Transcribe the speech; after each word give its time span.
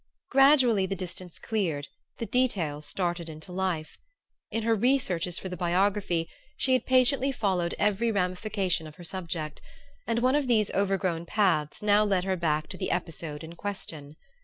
Gradually 0.31 0.87
the 0.87 0.95
distance 0.95 1.37
cleared, 1.37 1.87
the 2.17 2.25
details 2.25 2.87
started 2.87 3.29
into 3.29 3.51
life. 3.51 3.99
In 4.49 4.63
her 4.63 4.73
researches 4.73 5.37
for 5.37 5.47
the 5.47 5.55
biography 5.55 6.27
she 6.57 6.73
had 6.73 6.87
patiently 6.87 7.31
followed 7.31 7.75
every 7.77 8.11
ramification 8.11 8.87
of 8.87 8.95
her 8.95 9.03
subject, 9.03 9.61
and 10.07 10.17
one 10.17 10.33
of 10.33 10.47
these 10.47 10.71
overgrown 10.71 11.27
paths 11.27 11.83
now 11.83 12.03
led 12.03 12.23
her 12.23 12.35
back 12.35 12.65
to 12.69 12.77
the 12.77 12.89
episode 12.89 13.43
in 13.43 13.53
question. 13.55 14.15